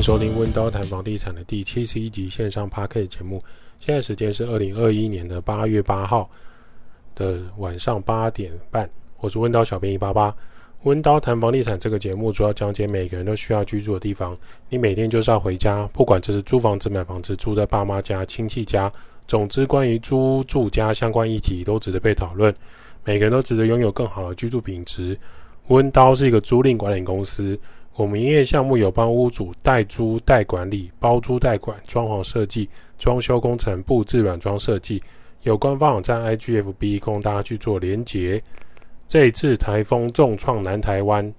[0.00, 3.44] 迎收听温刀谈房地产的第七十一集线上 Podcast 节目。
[3.78, 6.26] 现在时间是二零二一年的八月八号
[7.14, 8.88] 的晚上八点半。
[9.18, 10.34] 我是温刀小编一八八。
[10.84, 14.34] 温刀谈房地产这个节目主要讲解每个人都需要居住的地方。
[14.70, 18.90] 你每天就是要回家，不管这是租房子、买房子、住在爸妈家、亲戚家，
[19.28, 22.54] 总之关于租住家相关议题都值得被讨论。
[23.04, 25.14] 每个人都值得拥有更好的居住品质。
[25.66, 27.60] 温刀是一个租赁管理公司。
[27.96, 32.68] 我们营业项目有帮屋主代租代管理、包租代管、装潢设计、
[32.98, 35.02] 装修工程、布置软装设计。
[35.42, 38.42] 有官方网站 IGFB 供大家去做连结。
[39.08, 41.34] 这一次台风重创南台湾，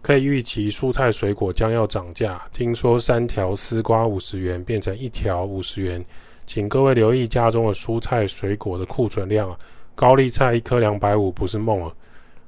[0.00, 2.40] 可以预期蔬菜水果将要涨价。
[2.52, 6.02] 听说三条丝瓜五十元变成一条五十元，
[6.46, 9.58] 请各位留意家中的蔬菜水果的库存量啊！
[9.94, 11.92] 高丽菜一颗两百五不是梦啊！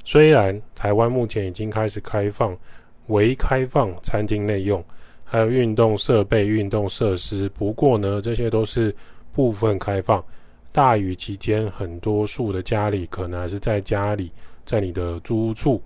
[0.04, 2.56] 虽然台湾目前已经开始开放。
[3.08, 4.82] 为开放餐厅内用，
[5.24, 7.48] 还有运动设备、运动设施。
[7.50, 8.94] 不过呢，这些都是
[9.32, 10.24] 部分开放。
[10.72, 14.32] 大雨期间，很多数的家里可能还是在家里，
[14.64, 15.80] 在你的租处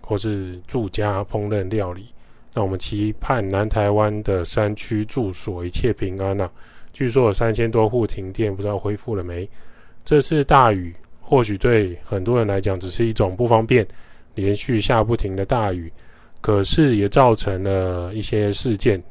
[0.00, 2.06] 或是住家烹饪料理。
[2.52, 6.50] 那我们期盼南台湾的山区住所一切平安啊！
[6.92, 9.48] 据说有三千多户停电，不知道恢复了没？
[10.04, 13.86] 这次大雨或许对很多人来讲只是一种不方便，
[14.34, 15.92] 连续下不停的大雨。
[16.46, 19.02] 可是也造成了一些事件，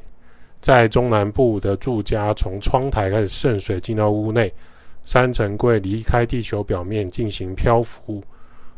[0.62, 4.50] 在中南部的住家从窗台开始渗水进到屋内，
[5.04, 8.24] 三层柜离开地球表面进行漂浮。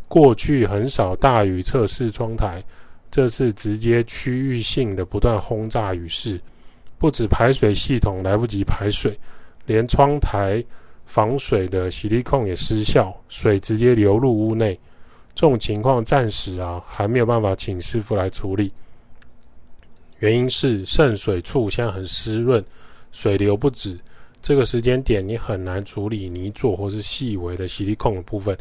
[0.08, 2.64] 过去很少大雨测试窗台，
[3.12, 6.42] 这次直接区域性的不断轰炸雨势，
[6.98, 9.16] 不止排水系统来不及排水，
[9.68, 10.66] 连窗台
[11.06, 14.80] 防水的洗涤控也失效，水直接流入屋内。
[15.38, 18.74] 这种情况暂时啊还没有办法请师傅来处理，
[20.18, 22.66] 原因是渗水处现在很湿润，
[23.12, 23.96] 水流不止。
[24.42, 28.58] 这个时间点你很难处理泥座或是细微的矽利康的部分。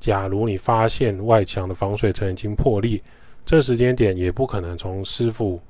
[0.00, 3.00] 假如你发现外墙的防水层已经破裂，
[3.44, 5.60] 这时间点也不可能从师傅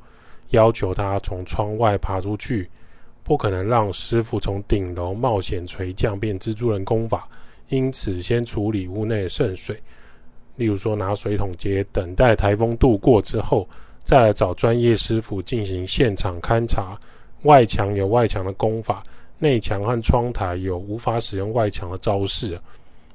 [0.49, 2.67] 要求他从窗外爬出去，
[3.23, 7.29] 不可能让师傅从顶楼冒险垂降变蜘蛛人功法。
[7.69, 9.79] 因此，先处理屋内渗水。
[10.57, 13.69] 例如说，拿水桶接，等待台风度过之后，
[14.03, 16.99] 再来找专业师傅进行现场勘察。
[17.43, 19.03] 外墙有外墙的工法，
[19.39, 22.59] 内墙和窗台有无法使用外墙的招式。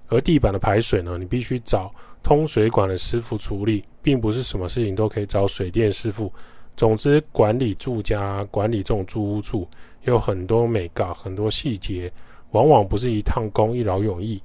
[0.07, 6.31] 而地板的排水呢，你必须找通水管的师傅处理，并不是什么事情都可以找水电师傅。
[6.77, 9.67] 总之，管理住家、管理这种租屋处，
[10.03, 12.11] 有很多眉角，很多细节，
[12.51, 14.41] 往往不是一趟工一劳永逸，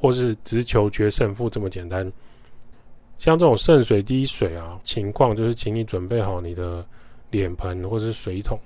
[0.00, 2.10] 或是直求决胜负这么简单。
[3.18, 6.86] 像这种渗水滴水啊情况，就是请你准备好你的
[7.30, 8.58] 脸盆或是水桶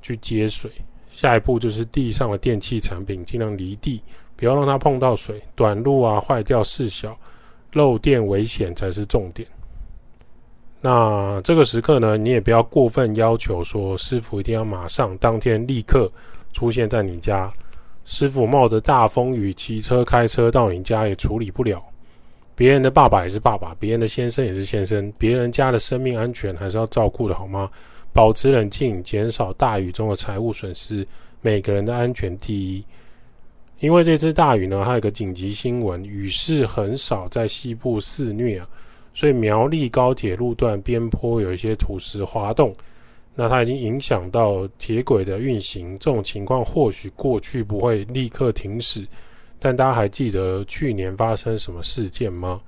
[0.00, 0.70] 去接水。
[1.08, 4.00] 下一步就是地上的电器产品尽量离地，
[4.36, 5.42] 不要让它碰到水。
[5.56, 7.18] 短路啊、坏掉事小，
[7.72, 9.46] 漏电危险才是重点。
[10.80, 16.10] 那这个时刻呢，你也不要过分要求说师傅一定要马上当天立刻
[16.52, 17.52] 出现在你家。
[18.04, 21.84] 师傅冒着大风雨骑车开车到你家也处理不了。
[22.60, 27.70] 别人的爸爸也是爸爸，别人的先生也是先生，别人家的生命安全还是要照顾的，好吗？
[28.12, 31.06] 保持冷静，减少大雨中的财务损失，
[31.40, 32.84] 每个人的安全第一。
[33.78, 38.68] 因为这次大雨呢，还有个紧急新闻，雨势很少在西部肆虐啊，
[39.14, 42.76] 所以苗栗高铁路段边坡有一些土石滑动，
[43.34, 45.98] 那它已经影响到铁轨的运行。
[45.98, 49.06] 这种情况或许过去不会立刻停驶。
[49.60, 52.60] 但大家还记得去年发生什么事件吗？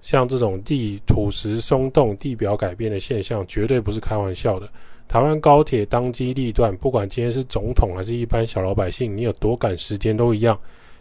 [0.00, 4.68] 像这种地土石松动、地表改变的现象，绝对不是开玩笑的。
[5.08, 10.56] 台湾高铁当机立断，不管今天是总统还是一般小老百姓，你有多赶时间都一样。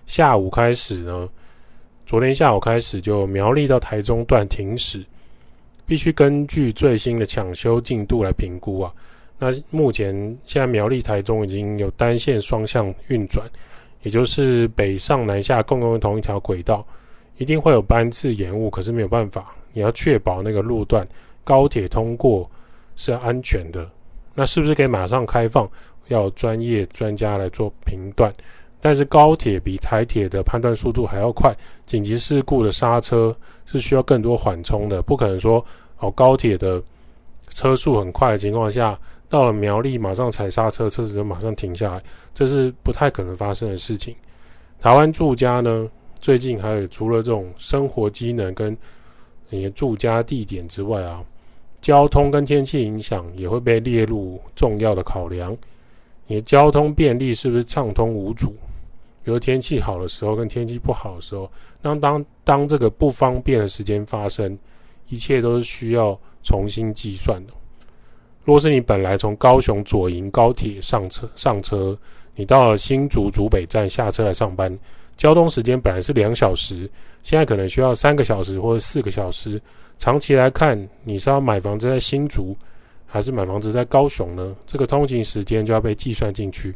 [0.08, 1.30] 下午开始呢，
[2.06, 5.06] 昨天下午开始就苗栗到台中段停驶，
[5.86, 8.92] 必须根据最新的抢修进度来评估啊。
[9.38, 10.16] 那目前
[10.46, 13.46] 现在苗栗台中已经有单线双向运转。
[14.08, 16.88] 也就是北上南下共用同一条轨道，
[17.36, 21.06] 一定会有班次延误，可是没有办法，你要确保那个路段
[21.44, 22.50] 高铁通过
[22.96, 23.86] 是安全的。
[24.34, 25.70] 那是不是可以马上开放？
[26.08, 28.34] 要专业专家来做评断。
[28.80, 31.54] 但是高铁比台铁的判断速度还要快，
[31.86, 35.62] 紧急事故的刹车是需要更多缓冲的，不可能说
[36.00, 36.82] 哦高铁的
[37.50, 38.98] 车速很快的情况下。
[39.30, 42.04] 到了苗栗，马上踩刹车，车子就马上停下来，
[42.34, 44.16] 这是不太可能发生的事情。
[44.80, 45.90] 台湾住家呢，
[46.20, 48.76] 最近还有除了这种生活机能跟
[49.50, 51.24] 你的住家地点之外啊，
[51.82, 55.56] 交通跟天气影响也会被列入重要的考量。
[56.26, 58.54] 你的交通便利是不是畅通无阻？
[59.24, 61.52] 比如天气好的时候跟天气不好的时候，
[61.82, 64.58] 那当当这个不方便的时间发生，
[65.10, 67.54] 一切都是需要重新计算的。
[68.48, 72.00] 若是你本来从高雄左营高铁上车上车，
[72.34, 74.74] 你到了新竹竹北站下车来上班，
[75.18, 76.90] 交通时间本来是两小时，
[77.24, 79.62] 现在可能需要三个小时或者四个小时。
[79.98, 82.56] 长期来看，你是要买房子在新竹，
[83.06, 84.56] 还是买房子在高雄呢？
[84.66, 86.74] 这个通勤时间就要被计算进去。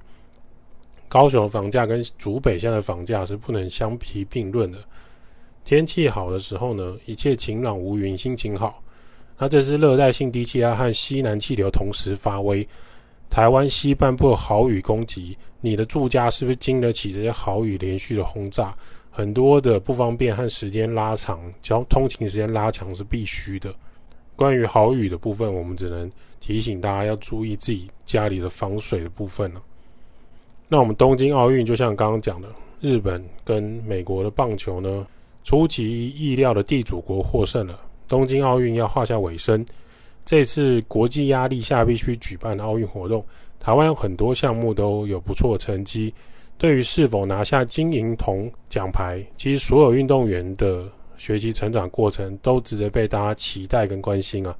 [1.07, 4.77] 高雄的房价跟竹北现在的房价是不能相提并论的。
[5.63, 8.83] 天气好的时候呢，一切晴朗无云，心情好。
[9.41, 12.65] 那这是热带性低气压和西南气流同时发威，
[13.27, 18.71] 台湾西半部豪雨攻击，你的住家是不是经得起这些豪雨连续的轰炸？
[19.09, 23.73] 很多的不方便和时间拉长，交通勤时间拉长是必须的。
[24.35, 26.07] 关于豪雨的部分，我们只能
[26.39, 29.63] 提醒大家要注意自己家里的防水的部分了。
[30.67, 32.47] 那我们东京奥运就像刚刚讲的，
[32.79, 35.07] 日本跟美国的棒球呢，
[35.43, 37.79] 出其意料的地主国获胜了。
[38.11, 39.65] 东京奥运要画下尾声，
[40.25, 43.25] 这次国际压力下必须举办的奥运活动，
[43.57, 46.13] 台湾有很多项目都有不错的成绩。
[46.57, 50.83] 对于是否拿下金银铜奖牌，其实所有运动员的
[51.15, 54.53] 学习成长过程都值得被大家期待跟关心啊！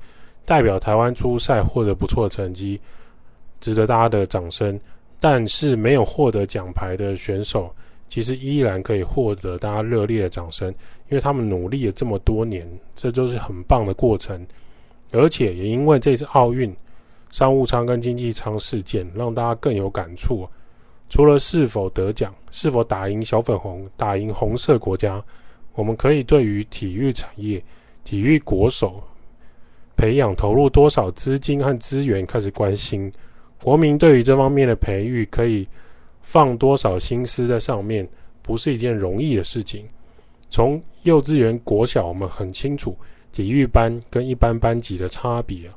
[0.46, 2.80] 代表台湾出赛获得不错的成绩，
[3.60, 4.80] 值得大家的掌声。
[5.20, 7.70] 但是没有获得奖牌的选手，
[8.12, 10.68] 其实依然可以获得大家热烈的掌声，
[11.08, 14.46] 因为他们努力了这么多年，这都是很棒的过程。
[15.14, 16.76] 而且也因为这次奥运
[17.32, 20.46] 商务舱跟经济舱事件，让大家更有感触。
[21.08, 25.24] 除了是否得奖，是否打赢小粉红、打赢红色国家，
[25.76, 27.64] 我们可以对于体育产业、
[28.04, 29.02] 体育国手
[29.96, 33.10] 培养投入多少资金和资源开始关心。
[33.64, 35.66] 国民对于这方面的培育，可以
[36.22, 38.08] 放多少心思在上面，
[38.42, 39.86] 不是一件容易的事情。
[40.50, 42.96] 从幼稚园、国小，我们很清楚
[43.32, 45.70] 体育班跟一般班级的差别。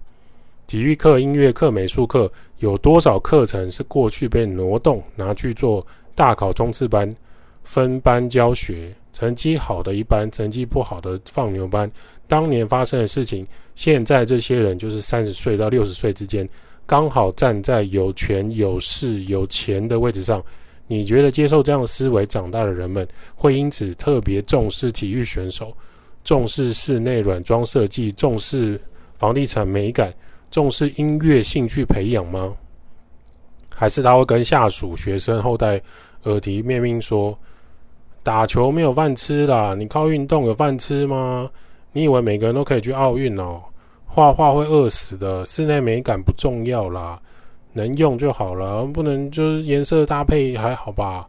[0.66, 7.14] 体育课、音乐课、美术课有多少课程是过去被挪动拿去做大考冲刺班、
[7.62, 8.94] 分班教学？
[9.12, 11.88] 成绩好的一班，成绩不好的放牛班。
[12.26, 13.46] 当年发生的事情，
[13.76, 16.48] 现在这些人就是三十岁到六十岁之间，
[16.86, 20.42] 刚好站在有权、有势、有钱的位置上。
[20.86, 25.74] 你觉得接受这样思维长大的人们，会因此特别重视体育选手，
[26.22, 28.78] 重视室内软装设计，重视
[29.14, 30.12] 房地产美感？
[30.50, 32.54] 重视音乐兴趣培养吗？
[33.74, 35.80] 还是他会跟下属学生后代
[36.24, 37.36] 耳提面命说
[38.22, 41.50] ：“打球没有饭吃啦，你靠运动有饭吃吗？
[41.92, 43.62] 你以为每个人都可以去奥运哦？
[44.14, 47.20] 画画会饿死的，室内美感不重要啦，
[47.72, 51.26] 能用就好了，不能就是颜色搭配还好吧？”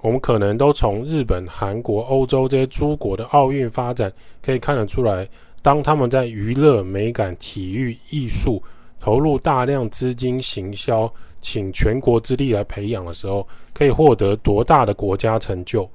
[0.00, 4.10] 我们可能都从日本、韩国、欧洲这些诸国的奥运发展
[4.42, 5.28] 可以看得出来。
[5.60, 8.60] 当他们在娱乐、美感、体育、艺术
[8.98, 11.12] 投入大量资金、行销，
[11.42, 15.86] 请全国之力来培养的时候，可以获得多大的国家成就？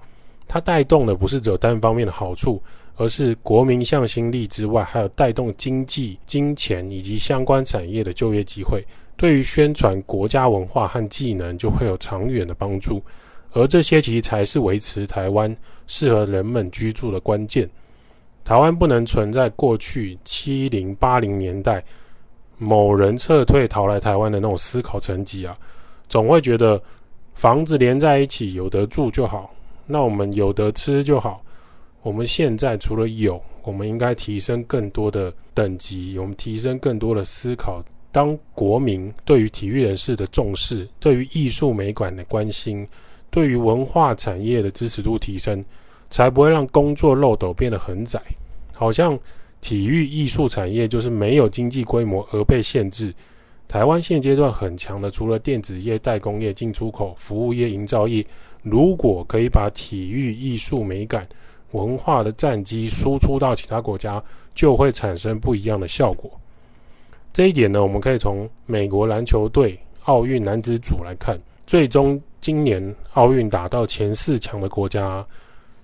[0.47, 2.61] 它带动的不是只有单方面的好处，
[2.97, 8.83] 而是国民向心力之外，还有带动经济、金钱以及相关产业的就业机会。
[9.15, 13.01] 对于宣传国家文化和技能，就会有长远的帮助。
[13.53, 15.55] 而这些其实才是维持台湾
[15.87, 17.67] 适合人们居住的关键。
[18.43, 21.83] 台湾不能存在过去七零八零年代
[22.57, 25.57] 某人撤退逃来台湾的那种思考层级啊，
[26.07, 26.81] 总会觉得
[27.33, 29.53] 房子连在一起有得住就好，
[29.85, 31.43] 那我们有得吃就好。
[32.07, 37.83] 我们现在除了有，我们应该提升更多的等级，我们提升更多的思考。
[38.13, 42.87] 当国民对于体育人士的重视，对于艺术美感的关心，
[43.29, 45.61] 对于文化产业的支持度提升。
[46.09, 48.17] 才不会让工作漏斗变得很窄，
[48.73, 49.19] 好像
[49.59, 53.13] 体育艺术产业就是没有经济规模而被限制。
[53.67, 58.25] 台湾现阶段很强的，除了电子业、代工业、进出口、服务业、营造业，
[58.63, 61.27] 如果可以把体育艺术美感、
[61.71, 64.23] 文化的战机输出到其他国家，
[64.55, 66.31] 就会产生不一样的效果。
[67.33, 75.25] 这一点呢，我们可以从美国篮球队奥运男子组来看，最终今年奥运打到前四强的国家。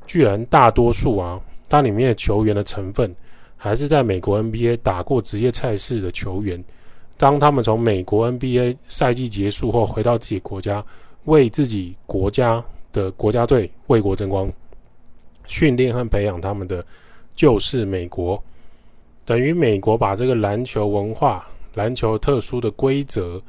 [0.06, 3.16] 居然大多数啊，它里面的球员的成分
[3.56, 6.62] 还是在美国 NBA 打过职业赛事的球员。
[7.16, 10.84] 当他们从美国 NBA 赛季结束后回到自己国家，
[11.24, 12.62] 为自己国家
[12.92, 14.52] 的国家队为国争光，
[15.54, 16.84] 训练和培养他们的
[17.36, 18.44] 就是美国。
[19.24, 21.46] 等于美国把这个篮球文化、
[21.76, 23.40] 篮球特殊的规则，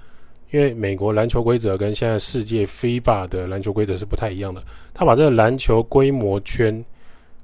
[0.50, 6.84] 因为美国篮球规则跟现在世界 FIBA 的篮球规则是不太一样的，他把这个篮球规模圈、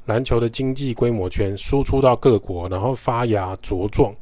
[0.04, 4.14] 篮球的经济规模圈输出到各国，然后发芽茁壮，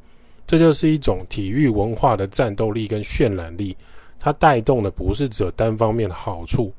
[0.47, 3.77] 这就是一种体育文化的战斗力跟渲染力。
[4.21, 6.73] 它带动的不是只有单方面的好处。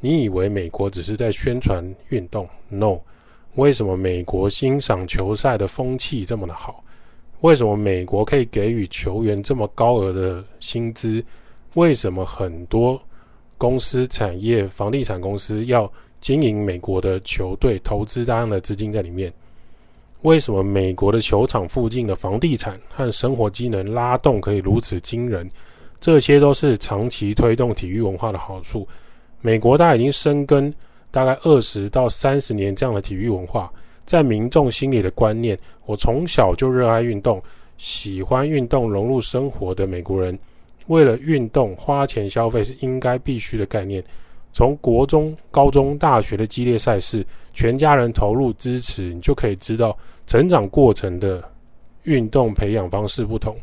[0.00, 2.98] 你以为美国只是在宣传运动？No。
[3.56, 6.82] 为什么美国欣赏球赛的风气这么的好？
[7.40, 11.22] 为什么美国可以给予球员这么高额的薪资？
[11.74, 13.00] 为什么很多
[13.58, 15.90] 公司、产业、房地产公司要
[16.20, 19.32] 经营美国的球队，投资大量的资金在里面？
[20.22, 25.50] 为什么美国的球场附近的房地产和生活机能拉动可以如此惊人？
[26.00, 28.86] 这些都是长期推动体育文化的好处。
[29.40, 30.72] 美国大概已经深耕。
[31.12, 33.68] 大概二十到三十年这样的体育文化，
[34.04, 37.42] 在民众心里的观念，我从小就热爱运动，
[37.78, 40.38] 喜欢运动融入生活的美国人，
[40.86, 44.00] 为了运动花钱消费是应该必须的概念。
[44.52, 51.42] 从国中、高中、大学的激烈赛事，全家人投入支持，你就可以知道成长过程的
[52.04, 53.56] 运动培养方式不同。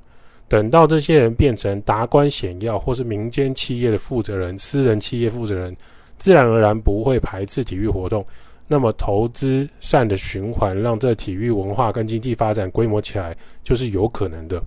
[0.47, 5.75] 等到这些人变成达官显要，或是民间企业的负责人、私人企业负责人。
[6.17, 8.25] 自然而然不会排斥体育活动，
[8.65, 14.59] 那么投资善的循环，让这体育文化跟经济发展规模起来，就是有可能的。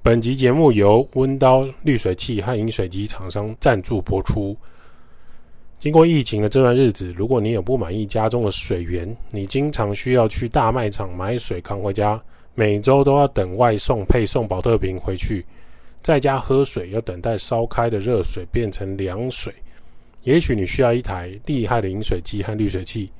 [0.00, 4.56] 本集节目由温刀滤水器和饮水机厂商赞助播出。
[5.78, 12.18] 经过疫情的这段日子，如果你有不满意家中的水源，你经常需要去大卖场买水扛回家，
[12.54, 15.44] 每周都要等外送配送保特瓶回去，
[16.02, 19.52] 在家喝水要等待烧开的热水变成凉水。
[20.22, 23.10] 也许你需要一台厉害的饮水机和滤水器，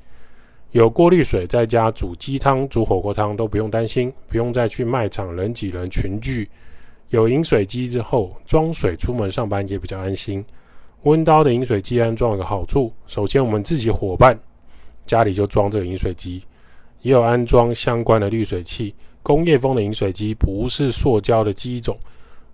[0.71, 6.49] 有过滤水，在家煮鸡汤、煮火锅汤都不用担心，不用再去卖场人挤人群聚。
[7.11, 10.45] 有饮水机之后，装水出门上班也比较安心。
[11.03, 14.39] 温刀的饮水机安装有个好处，首先我们自己伙伴
[15.05, 16.43] 家里就装这个饮水机，
[17.03, 18.95] 也有安装相关的滤水器。
[19.25, 21.99] 工业风的饮水机不是塑胶的机种。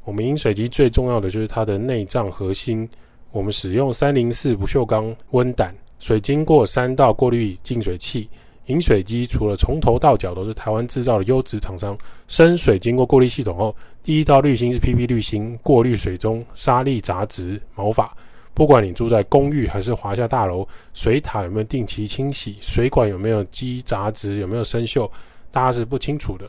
[0.05, 2.89] 我们饮水机最重要的就是它的内脏核心。
[3.33, 8.29] 我们使用三零四不锈钢温胆水，经过三道过滤净水器。
[8.67, 11.97] 饮水机除了从头到脚都是台湾制造的优质厂商，
[12.29, 18.17] 生水经过过滤系统后，第一道滤芯是 PP 滤芯，过滤水中沙粒、杂质、毛发。
[18.55, 25.09] 不管你住在公寓还是华夏大楼，水塔有没有定期清洗，水管有没有积杂质，有没有生锈，
[25.51, 26.49] 大家是不清楚的。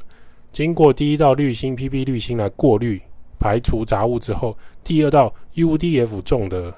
[0.51, 3.01] 经过第一道滤芯 PP 滤芯来过滤。
[3.43, 6.72] 排除杂物之后，第二道 UDF 重的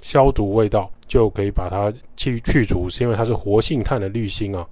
[0.00, 4.66] 消毒味道就可以把它去去除，是因为它是活性炭的滤芯啊。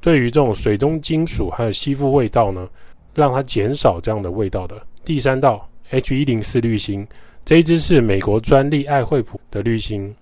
[0.00, 2.68] 对于这种水中金属还有吸附味道呢，
[3.14, 4.74] 让它减少这样的味道的。
[5.04, 7.06] 第三道 H104 滤芯，
[7.44, 10.12] 这一支是美国专利爱惠普的滤芯，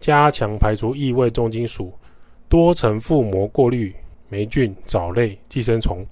[0.00, 1.92] 加强排除异味、重金属，
[2.48, 3.94] 多层覆膜过滤
[4.28, 6.04] 霉菌、藻类、寄生虫。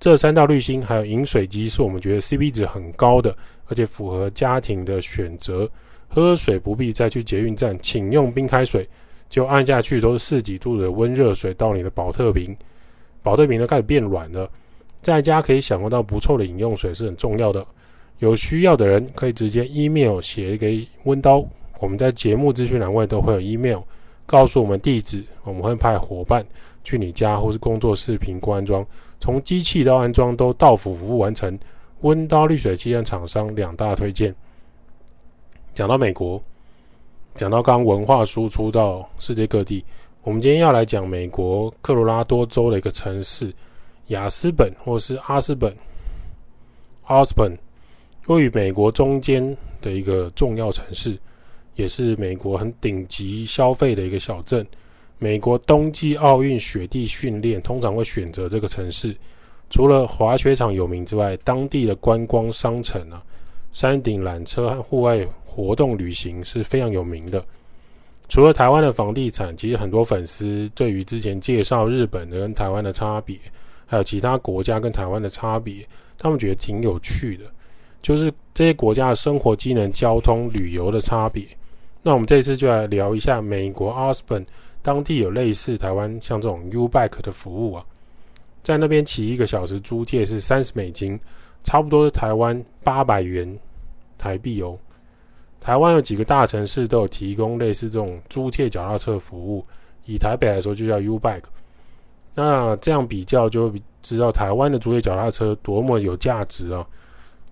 [0.00, 3.36] 这三道滤芯还有饮水机是我们觉得 CP 值很高的，
[3.66, 5.68] 而且符合家庭的选择。
[6.08, 8.88] 喝水不必再去捷运站，请用冰开水，
[9.28, 12.56] 就按下去都是四几度的温热水到你的保特瓶，
[13.22, 14.48] 保特瓶都开始变软了。
[15.02, 17.66] 在家可以享受到不错的饮用水是很重要的。
[18.20, 21.44] 有需要的人可以直接 email 写给温刀，
[21.78, 23.80] 我们在节目资讯栏位都会有 email，
[24.26, 26.44] 告诉我们地址，我们会派伙伴
[26.88, 28.86] 去你家或是工作室评估安装。
[29.20, 31.58] 从机器到安装都到府服务完成，
[32.00, 34.34] 温刀滤水器和厂商两大推荐。
[35.74, 36.42] 讲到美国，
[37.34, 39.84] 讲到刚文化输出到世界各地，
[40.22, 43.52] 我们今天要来讲美国科罗拉多州的一个城市
[44.06, 45.70] 雅斯本，或是阿斯本
[47.06, 47.58] （Aspen），
[48.28, 51.18] 位于美国中间的一个重要城市，
[51.74, 54.66] 也是美国很顶级消费的一个小镇。
[55.18, 59.14] 美国冬季奥运雪地训练通常会选择这个城市，
[59.68, 63.20] 除了滑雪场有名之外，当地的观光商城啊、
[63.72, 67.44] 山顶缆车和户外活动旅行是非常有名的。
[68.28, 73.36] 除了台湾的房地产，其实很多粉丝对于之前介绍日本的跟台湾的差别，
[73.86, 75.84] 还有其他国家跟台湾的差别，
[76.16, 77.44] 他们觉得挺有趣的，
[78.00, 81.44] 就是这些国家的生活机能、交通、旅游的差别。
[82.02, 84.46] 那我们这次就来聊一下美国阿斯本。
[84.82, 87.84] 当地有类似台湾像这种 U-Bike 的服务啊，
[88.62, 91.18] 在那边骑一个小时租借是三十美金，
[91.62, 93.58] 差不多是台湾八百元
[94.16, 94.78] 台币哦。
[95.60, 99.64] 台湾有几个大城市都有提供类似这种租借脚踏车服务，
[100.04, 101.42] 以台北来说就叫 U-Bike。
[102.34, 106.86] 那这样比较就知道台湾的租借脚踏车多么有价值啊！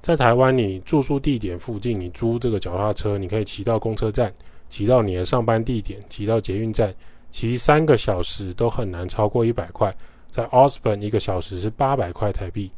[0.01, 4.33] 在台湾，你住宿地点附近，你租这个脚踏车，你可以骑到公车站，
[4.69, 6.95] 骑到你的上班地点，骑到捷运站，
[7.37, 9.95] 骑三个小时都很难超过一百块。
[10.27, 12.71] 在 o s b o n 一个小时是八百块台币。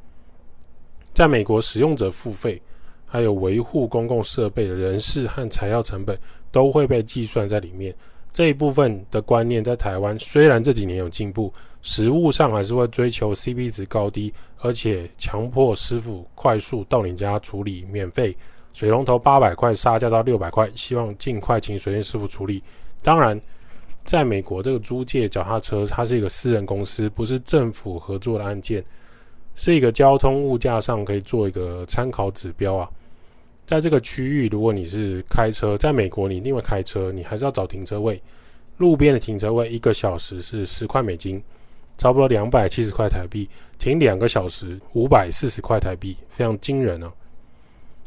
[1.15, 2.61] 在美国，使用者付费，
[3.07, 6.19] 还有维护公共设备的人事和材料成本
[6.51, 7.95] 都会被计算在里面。
[8.33, 18.37] 这一部分的观念在台湾虽然这几年有进步，实务上还是会追求 CP 值高低，而且强迫师傅快速到你家处理，免费
[18.73, 22.61] 水龙头八百块杀价到六百块，希望尽快请水电师傅处理。
[23.05, 23.41] 当然，
[24.09, 28.83] 在美国这个租借脚踏车，它是一个私人公司，不是政府合作的案件。
[29.55, 32.89] 是一个交通物价上可以做一个参考指标啊，
[33.67, 38.19] 在这个区域，如果你是开车，在美国你另外开车，你还是要找停车位，
[38.79, 41.43] 路边的停车位一个小时是十块美金，
[41.99, 43.47] 差不多两百七十块台币，
[43.79, 47.13] 停两个小时五百四十块台币，非常惊人啊。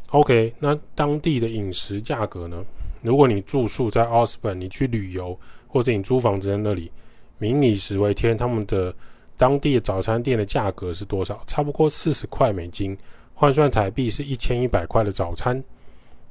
[0.08, 2.64] OK，那当地的饮食价格呢？
[3.02, 5.38] 如果你住宿在奥斯本，你去旅游
[5.72, 6.92] 或者你租房子在那里，
[7.38, 8.94] 民以食为天，他们的。
[9.34, 11.42] 当地的早餐店的价格是多少？
[11.48, 12.96] 差不多四十块美金，
[13.34, 15.60] 换算台币是一千一百块的早餐。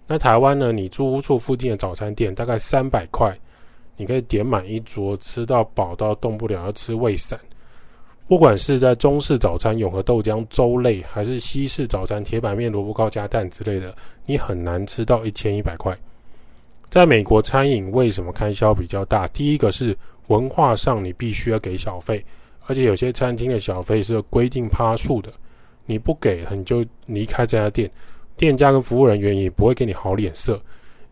[0.07, 0.71] 那台湾呢？
[0.71, 3.38] 你租屋处附近的早餐店大概三百块，
[3.98, 7.38] 你可以点满一桌，吃到饱到动不了，要吃胃散。
[8.29, 13.93] 不管是在中式早餐永和豆浆粥类，还是西式早餐铁板面萝卜糕加蛋之类的，
[14.25, 15.98] 你很难吃到一千一百块。
[16.91, 19.25] 在美国餐饮为什么开销比较大？
[19.29, 22.24] 第一个是文化上，你必须要给小费。
[22.65, 25.31] 而且有些餐厅的小费是规定趴数的，
[25.86, 27.89] 你不给，你就离开这家店，
[28.36, 30.62] 店家跟服务人员也不会给你好脸色。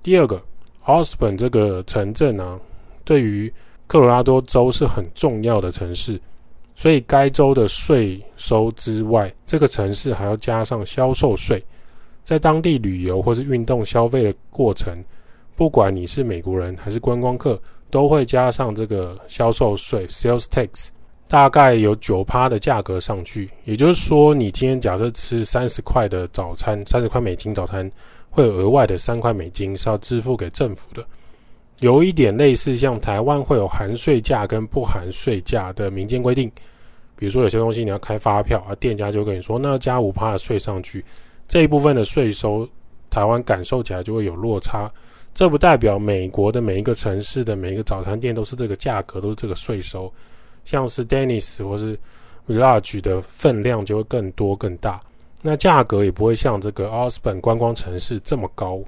[0.04, 0.42] 第二个，
[0.84, 2.60] 奥斯本这个城镇啊，
[3.06, 3.52] 对于
[3.88, 6.20] 科罗拉多州是很重要的城市，
[6.76, 11.64] 所以该州的税收之外，这个城市还要加上销售税。
[12.22, 15.02] 在当地旅游或是运动消费的过程，
[15.60, 20.88] 不管你是美国人还是观光客，都会加上这个销售税 （sales tax）。
[21.28, 27.92] 大概有九趴的价格上去，也就是说，你今天假设吃三十块的早餐，三十块美金早餐，
[28.30, 31.06] 会有额外的三块美金是要支付给政府的。
[31.82, 36.50] 有一点类似像台湾会有含税价跟不含税价的民间规定，
[37.18, 41.04] 比如说有些东西你要开发票，而店家就跟你说，那加五趴的税上去，
[41.50, 42.66] 这一部分的税收，
[43.10, 44.90] 台湾感受起来就会有落差。
[45.40, 50.12] 这不代表美国的每一个城市的每一个早餐店都是这个价格，都是这个税收。
[50.66, 51.98] 像是 Denny's 或是
[52.46, 55.00] Village 的分量就会更多更大，
[55.42, 58.82] 那价格也不会像这个奥斯本观光城市这么高。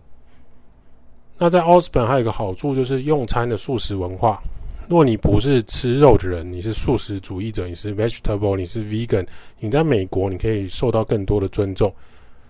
[1.37, 4.43] 那在奥斯本还有一个好处就是用餐的素食文化。
[4.89, 9.25] 如果你不是吃肉的人，你是素食主义者，你是 Vegetable，你是 Vegan，
[9.57, 11.95] 你在美国你可以受到更多的尊重。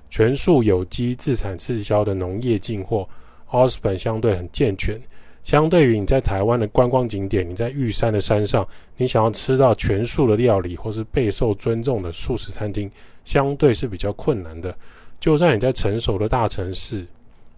[0.09, 3.07] 全素有机自产自销的农业进货，
[3.51, 4.99] 奥斯本相对很健全。
[5.43, 12.89] 相对于你在台湾的观光景点，你在玉山的山上，你想要吃到全素的料理或是备受尊重的素食餐厅，
[13.25, 14.75] 相对是比较困难的。
[15.19, 17.03] 就算你在成熟的大城市，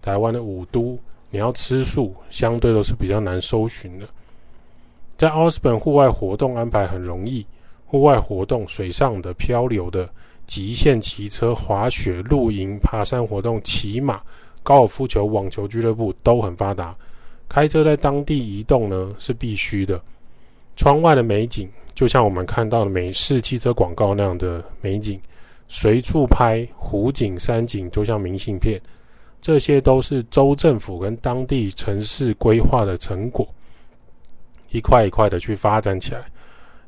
[0.00, 0.98] 台湾的五都，
[1.30, 4.06] 你要吃素，相对都是比较难搜寻的。
[5.18, 7.44] 在奥斯本户外活动安排很容易，
[7.84, 10.08] 户外活动、水上的、漂流的、
[10.46, 14.22] 极限骑车、滑雪、露营、爬山活动、骑马、
[14.64, 16.92] 高尔夫球、网球俱乐部都很发达。
[17.48, 20.00] 开车在当地移动呢是必须的。
[20.74, 25.20] 窗外的美景就像我们看到的美式汽车广告那样的美景，
[25.68, 28.80] 随处拍湖景、山景，就像明信片。
[29.40, 33.46] 这些都是州政府跟当地城市规划的成果，
[34.70, 36.24] 一块一块的去发展起来。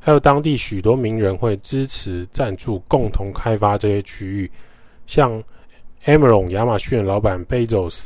[0.00, 4.50] 还有当地许多名人会支持赞助，共同开发这些区域，
[5.06, 5.42] 像
[6.06, 8.04] Amazon 亚马逊老板 Bezos、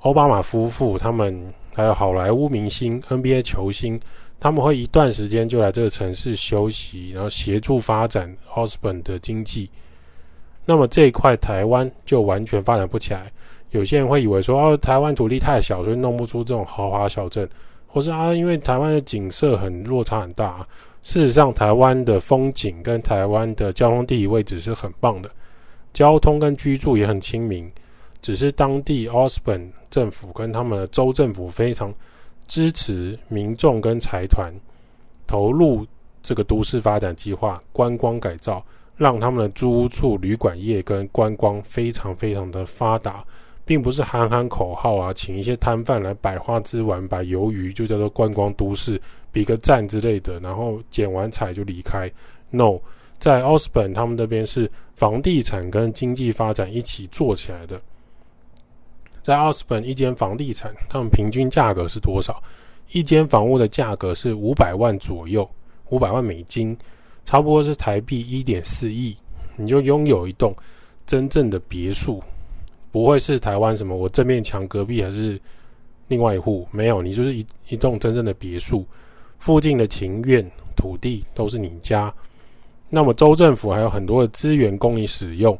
[0.00, 1.54] 奥巴马夫妇他们。
[1.74, 4.00] 还有好莱坞明星、NBA 球星，
[4.40, 9.70] 他们会一段时间就来这个城市休息，然后协助发展奥斯本的经济。
[10.66, 13.30] 那么这一块台湾就完全发展不起来。
[13.70, 17.48] 有些人会以为说，哦，台湾土地太小，所以弄不出这种豪华小镇，
[17.86, 20.66] 或是啊，因为台湾的景色很落差很大。
[21.02, 25.30] 事实上，台湾的风景跟台湾的交通地理位置是很棒的，
[25.98, 27.68] 交通跟居住也很亲民。
[28.22, 31.92] 只是当地奥斯本政府跟他们的州政府非常
[32.46, 34.54] 支持民众跟财团
[35.26, 35.84] 投入
[36.22, 38.64] 这个都市发展计划、观光改造，
[38.96, 43.24] 让他们的租屋处、旅馆业跟观光非常非常的发达，
[43.64, 49.00] 并不是喊喊口号啊，请一些摊贩来百花枝丸、摆鱿鱼就叫做观光都市，
[49.32, 52.08] 比个赞之类的，然后剪完彩就离开。
[52.50, 52.78] No，
[53.18, 57.80] 在奥斯本他们那边是房地产跟经济发展一起做起来的。
[59.22, 62.42] 在奥斯本一间房地产，他们平均价格是多少？
[62.92, 65.46] 一间房屋的价格是五百万左右，
[65.90, 66.74] 五百万美金，
[67.24, 69.14] 差不多是台币一点四亿，
[69.56, 70.56] 你就拥有一栋
[71.06, 72.22] 真正的别墅，
[72.90, 75.38] 不会是台湾什么我这面墙隔壁还是
[76.06, 78.86] 另外一户，没有，你就是一一栋真正的别墅，
[79.36, 80.42] 附近的庭院
[80.74, 82.14] 土地都是你家，
[82.90, 85.58] 那么州政府还有很多的资源供你使用。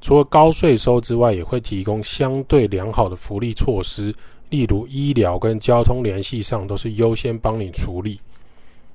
[0.00, 4.14] 除了高税收之外，也会提供相对良好的福利措施，
[4.50, 8.20] 例如医疗跟交通联系上都是优先帮你处理。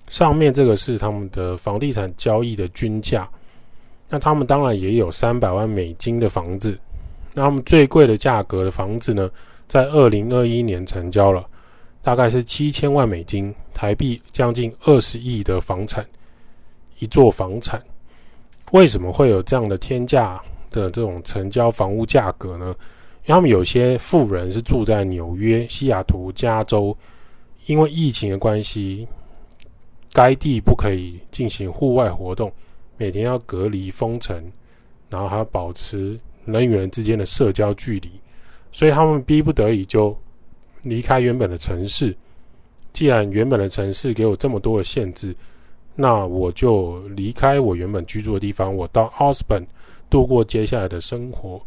[0.08, 3.28] 上面这个是他们的房地产交易的均价，
[4.08, 6.78] 那他们当然也有三百万美金的房子。
[7.34, 9.30] 那他们最贵的价格的房子呢，
[9.68, 11.46] 在二零二一年成交了，
[12.02, 16.06] 大概是七千万美金，台币将近二十亿的房产，
[17.00, 17.82] 一座房产。
[18.72, 20.42] 为什么会有这样的天价？
[20.72, 22.68] 的这种成交房屋价格呢，
[23.26, 26.96] 因为他们有些富人是住在纽约、西雅图、加州，
[27.66, 29.08] 因为疫情的关系，
[30.14, 32.54] 该地不可以进行户外活动，
[32.98, 34.40] 每天要隔离封城，
[35.10, 38.12] 然后还要保持人与人之间的社交距离，
[38.72, 40.16] 所以他们逼不得已就
[40.84, 42.16] 离开原本的城市。
[42.94, 45.36] 既然原本的城市给我这么多的限制，
[46.02, 49.62] 那我就离开我原本居住的地方，我到奥斯本。
[50.10, 51.62] 度过接下来的生活，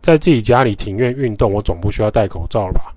[0.00, 2.94] 在自己家里庭院运动，我总不需要戴口罩吧？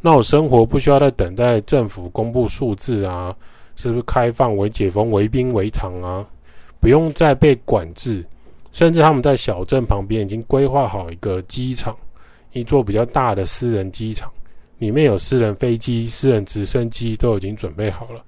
[0.00, 3.34] 那我生活不需要再等待政府公布数字啊，
[3.74, 6.24] 是不是开放、为解封、为冰、为糖啊？
[6.78, 8.24] 不用再被管制，
[8.70, 11.96] 甚至他们在小镇旁边已经规划好一个机场，
[12.52, 14.30] 一座比较大的私人机场，
[14.78, 18.22] 里面有私人飞机、私人直升机都已经准备好了，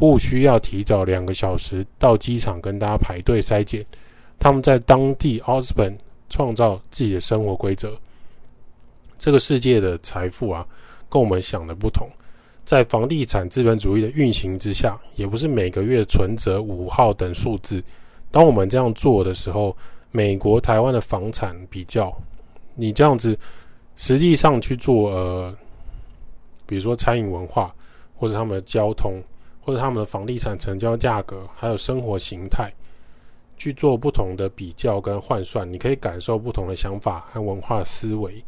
[0.00, 3.84] 不需要提早两个小时到机场跟大家排队筛检。
[4.38, 5.94] 他们在当地奥斯本
[6.30, 7.92] 创造自己的生活规则。
[9.18, 10.66] 这个世界的财富啊，
[11.10, 12.08] 跟我们想的不同。
[12.64, 17.84] 在房地产资本主义的运行之下，也不是每个月存折五号等数字。
[18.30, 19.76] 当我们这样做的时候，
[20.10, 22.10] 美国、台湾的房产比较，
[22.74, 23.38] 你这样子
[23.96, 25.54] 实际上去做，呃，
[26.64, 27.74] 比如说餐饮文化，
[28.16, 29.20] 或者他们的交通，
[29.60, 32.72] 或者他们的房地产成交价格，还有生活形态。
[33.56, 38.42] 去做不同的比较跟换算，你可以感受不同的想法和文化思维。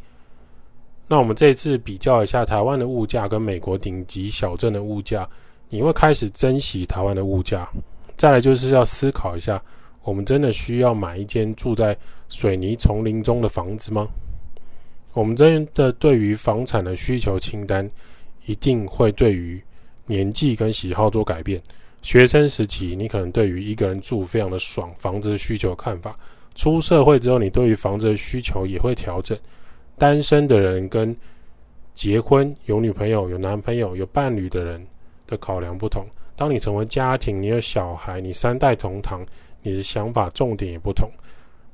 [1.07, 5.29] 那我们这一次比较一下台湾的物价跟美国顶级小镇的物价，
[5.69, 7.69] 你会开始珍惜台湾的物价。
[8.17, 9.61] 再来就是要思考一下，
[10.01, 11.95] 我们真的需要买一间住在
[12.27, 14.07] 水泥丛林中的房子吗？
[15.13, 17.87] 我们真的对于房产的需求清单，
[18.47, 19.63] 一定会对于
[20.05, 21.61] 年纪跟喜好做改变。
[22.01, 26.11] 学生时期，你可能对于一个人住非常的爽，房子的需求看法；
[26.53, 29.37] 出社会之后，你对于房子的需求也会调整。
[29.97, 31.15] 单身的人跟
[31.93, 34.85] 结婚、有女朋友、有男朋友、有伴侣的人
[35.27, 36.05] 的考量不同。
[36.35, 39.25] 当你成为家庭，你有小孩，你三代同堂，
[39.61, 41.09] 你的想法重点也不同。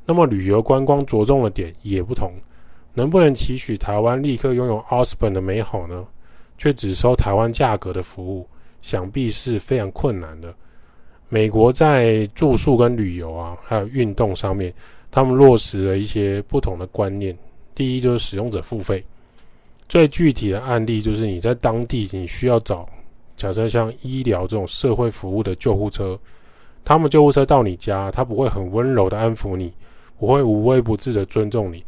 [0.06, 2.32] 那么旅游观光着重的点也不同。
[2.94, 6.06] 能不能期许台湾立刻拥有奥斯本的美好呢？
[6.60, 8.48] 却只收台湾价格的服务？
[8.82, 10.54] 想必是非常困难的。
[11.28, 14.74] 美国在住宿跟旅游啊，还有运动上面，
[15.10, 17.38] 他们落实了一些不同的观念。
[17.74, 19.04] 第一就是使用者付费。
[19.88, 22.88] 最具体的案例就是你在当地你需要找，
[23.36, 26.20] 假设像医疗这种社会服务的救护车，
[26.86, 29.74] 他们救护车到你家，他不会很温柔的安抚你，
[30.18, 31.84] 不会无微不至的尊重你，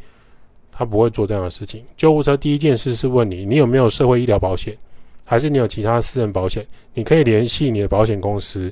[0.71, 1.83] 他不会做这样的事情。
[1.97, 4.75] 救护车第一件事是问你，你有没有社会医疗保险？
[5.25, 8.63] 还是你有其他私人保险，你可以联系你的保险公司，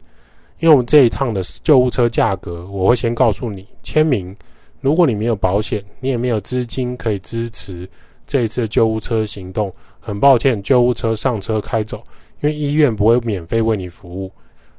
[0.59, 4.35] 因为我们这一趟的救护车价格，我会先告诉你签名。
[4.81, 7.89] 如果你没有保险，你也没有资金可以支持
[8.25, 12.03] 这一次的救护车行动，很抱歉，救护车上车开走，
[12.41, 14.31] 因为医院不会免费为你服务。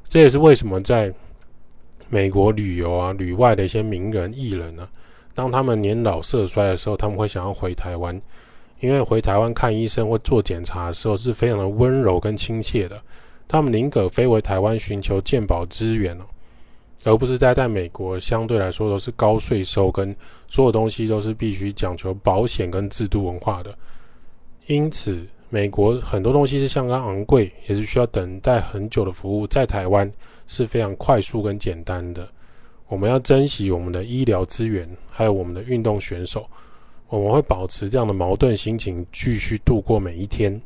[0.06, 1.12] 这也是为什么在
[2.09, 4.88] 美国旅游啊、旅外的一些名人艺人呢、啊，
[5.35, 8.21] 当他们年老色衰的时候，他们会想要回台湾。
[8.81, 12.99] 因为回台湾看医生或做检查的时候是非常的温柔跟亲切的，
[13.47, 16.25] 他们宁可飞回台湾寻求健保资源哦，
[17.05, 20.16] 而不是待在美国，相对来说都是高税收跟
[20.47, 23.77] 所有东西都是必须讲求保险跟制度文化的。
[24.66, 30.11] 因此，美国很多东西是相当昂贵，也是需要等待很久的服务，在台湾
[30.47, 32.27] 是非常快速跟简单的。
[32.90, 36.44] 我们要珍惜我们的医疗资源，还有我们的运动选手。
[37.09, 40.61] 我们会保持这样的矛盾心情，继续度过每一天。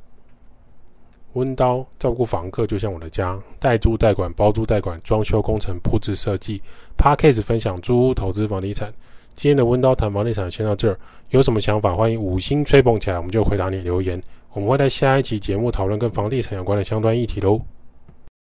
[1.35, 6.63] 温刀照顾房客就像我的家，代租代管、包租代管、装修工程、布置设计。
[6.97, 8.91] Podcast 分享租屋投资房地产。
[9.35, 14.23] 今天的温刀谈房地产先到这儿，有什么想法欢迎五星吹捧起来，我们就回答你留言。
[14.53, 17.61] 我们会在下一期节目讨论跟房地产有关的相关议题喽。